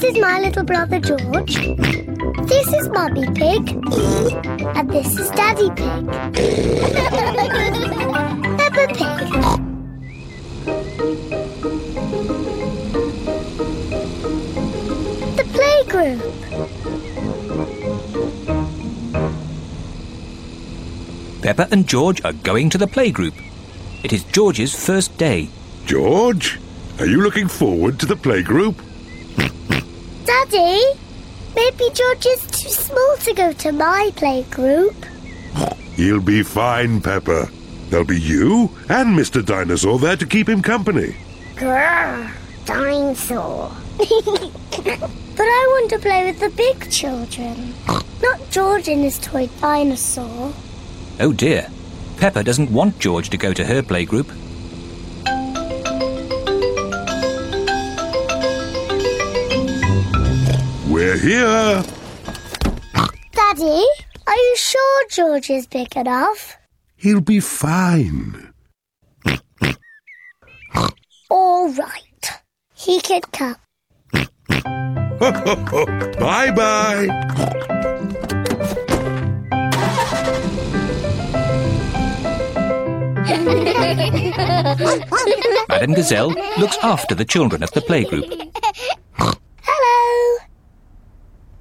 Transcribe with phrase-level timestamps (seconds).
[0.00, 1.56] This is my little brother George.
[2.48, 3.68] This is Mummy Pig.
[4.74, 6.06] And this is Daddy Pig.
[8.56, 9.18] Peppa Pig.
[15.36, 16.22] The playgroup.
[21.42, 23.34] Peppa and George are going to the playgroup.
[24.02, 25.50] It is George's first day.
[25.84, 26.58] George,
[26.98, 28.76] are you looking forward to the playgroup?
[30.50, 30.98] Daddy,
[31.54, 34.96] maybe George is too small to go to my playgroup.
[35.94, 37.48] He'll be fine, Peppa.
[37.88, 39.44] There'll be you and Mr.
[39.46, 41.14] Dinosaur there to keep him company.
[41.54, 42.32] Grrr,
[42.64, 43.70] dinosaur.
[43.98, 44.08] but
[45.38, 47.72] I want to play with the big children,
[48.20, 50.52] not George and his toy dinosaur.
[51.20, 51.68] Oh dear.
[52.16, 54.36] Peppa doesn't want George to go to her playgroup.
[61.00, 61.82] We're here.
[63.32, 63.84] Daddy,
[64.26, 66.58] are you sure George is big enough?
[66.96, 68.52] He'll be fine.
[71.30, 72.42] All right.
[72.74, 73.56] He can come.
[76.20, 77.06] bye bye.
[85.70, 88.28] Madame Gazelle looks after the children at the playgroup.
[89.62, 90.38] Hello.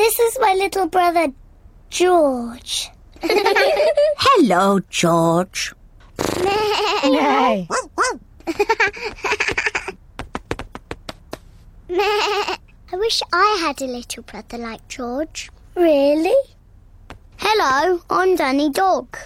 [0.00, 1.32] This is my little brother
[1.88, 2.90] George.
[3.22, 5.74] Hello, George.
[7.32, 7.66] I
[12.92, 15.50] wish I had a little brother like George.
[15.74, 16.36] Really?
[17.36, 19.16] Hello, I'm Danny Dog.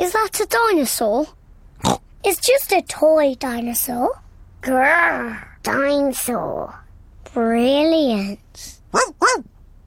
[0.00, 1.26] Is that a dinosaur?
[2.24, 4.20] It's just a toy dinosaur.
[4.62, 6.74] Grrr, dinosaur.
[7.32, 8.80] Brilliant.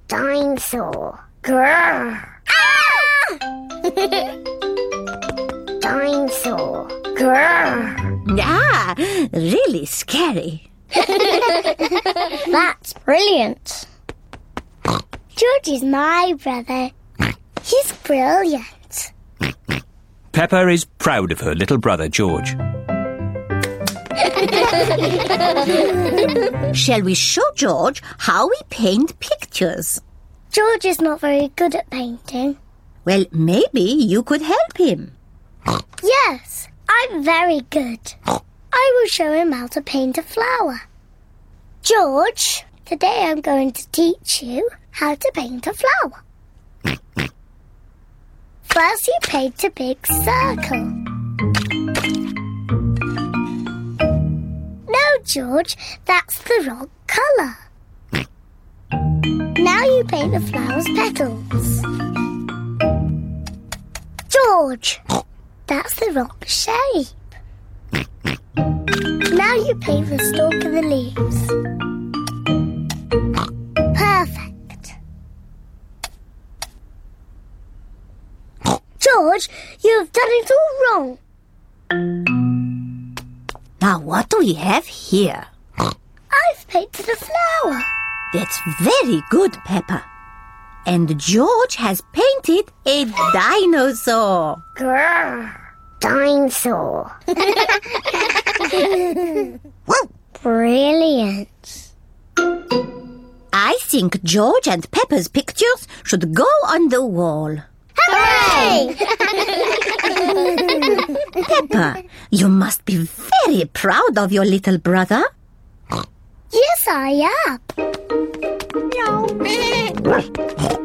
[0.08, 1.20] Dinosaur.
[1.44, 2.24] Grrr.
[5.82, 6.88] dinosaur.
[7.16, 8.40] Grrr.
[8.40, 8.96] Ah,
[9.34, 10.70] really scary.
[12.52, 13.88] That's brilliant.
[14.84, 16.90] George is my brother.
[17.64, 19.12] He's brilliant.
[20.32, 22.56] Peppa is proud of her little brother George.
[26.74, 30.02] Shall we show George how we paint pictures?
[30.52, 32.58] George is not very good at painting.
[33.06, 35.16] Well, maybe you could help him.
[36.02, 38.00] Yes, I'm very good.
[38.26, 40.82] I will show him how to paint a flower.
[41.84, 46.24] George, today I'm going to teach you how to paint a flower.
[48.64, 50.97] First, you paint a big circle.
[55.28, 57.58] George, that's the wrong colour.
[59.60, 61.82] Now you paint the flower's petals.
[64.30, 65.02] George,
[65.66, 67.08] that's the wrong shape.
[69.36, 71.48] Now you paint the stalk of the leaves.
[73.98, 74.96] Perfect.
[78.98, 79.50] George,
[79.84, 81.18] you have done it all wrong.
[83.82, 85.46] Now, what do we have here?
[85.78, 87.82] I've painted a flower.
[88.34, 90.04] That's very good, Peppa.
[90.86, 94.64] And George has painted a dinosaur.
[94.76, 95.56] Grrr.
[96.00, 97.12] Dinosaur.
[100.42, 101.94] Brilliant.
[103.54, 107.58] I think George and Peppa's pictures should go on the wall.
[108.08, 108.96] Hooray!
[111.48, 113.08] Peppa, you must be
[113.46, 115.24] very proud of your little brother.
[116.52, 117.60] yes, I am.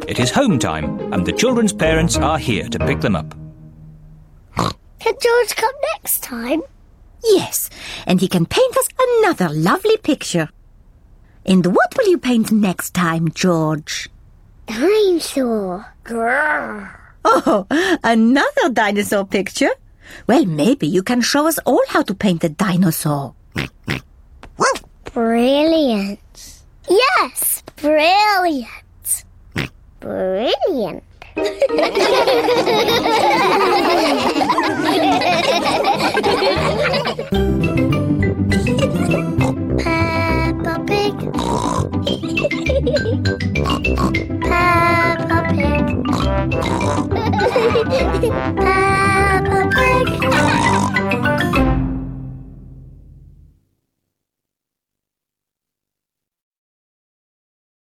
[0.08, 3.34] It is home time, and the children's parents are here to pick them up.
[4.56, 6.62] Can George come next time?
[7.24, 7.70] Yes,
[8.06, 10.48] and he can paint us another lovely picture.
[11.46, 14.08] And what will you paint next time, George?
[14.66, 15.86] Dinosaur.
[16.04, 16.90] Grrr.
[17.24, 17.66] Oh,
[18.02, 19.70] another dinosaur picture?
[20.26, 23.34] Well, maybe you can show us all how to paint a dinosaur.
[25.12, 26.18] Brilliant.
[26.88, 29.24] Yes, brilliant.
[30.00, 31.04] Brilliant.
[47.68, 47.82] な
[48.18, 48.71] に?